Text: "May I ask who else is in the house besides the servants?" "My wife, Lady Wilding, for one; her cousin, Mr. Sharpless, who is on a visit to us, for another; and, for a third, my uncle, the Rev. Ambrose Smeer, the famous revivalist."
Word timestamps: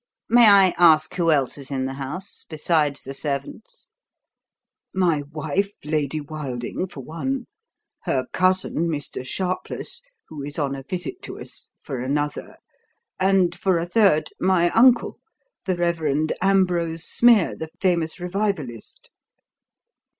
"May 0.29 0.47
I 0.47 0.69
ask 0.79 1.13
who 1.13 1.29
else 1.29 1.59
is 1.59 1.69
in 1.69 1.85
the 1.85 1.93
house 1.93 2.43
besides 2.49 3.03
the 3.03 3.13
servants?" 3.13 3.87
"My 4.95 5.21
wife, 5.31 5.73
Lady 5.85 6.19
Wilding, 6.19 6.87
for 6.87 7.01
one; 7.01 7.45
her 8.05 8.25
cousin, 8.33 8.89
Mr. 8.89 9.23
Sharpless, 9.23 10.01
who 10.29 10.41
is 10.41 10.57
on 10.57 10.73
a 10.73 10.81
visit 10.81 11.21
to 11.21 11.39
us, 11.39 11.69
for 11.83 11.99
another; 12.01 12.55
and, 13.19 13.53
for 13.53 13.77
a 13.77 13.85
third, 13.85 14.29
my 14.39 14.71
uncle, 14.71 15.19
the 15.67 15.75
Rev. 15.75 16.31
Ambrose 16.41 17.03
Smeer, 17.05 17.55
the 17.55 17.69
famous 17.79 18.19
revivalist." 18.19 19.11